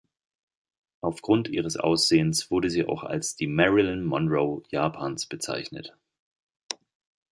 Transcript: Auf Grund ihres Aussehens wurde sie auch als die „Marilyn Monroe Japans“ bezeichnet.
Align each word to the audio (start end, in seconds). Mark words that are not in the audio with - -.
Auf 1.01 1.21
Grund 1.21 1.47
ihres 1.47 1.77
Aussehens 1.77 2.49
wurde 2.49 2.71
sie 2.71 2.85
auch 2.87 3.03
als 3.03 3.35
die 3.35 3.45
„Marilyn 3.45 4.03
Monroe 4.03 4.63
Japans“ 4.71 5.27
bezeichnet. 5.27 5.95